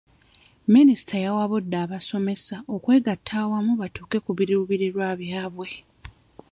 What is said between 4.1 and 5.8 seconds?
ku biruubirirwa byabwe.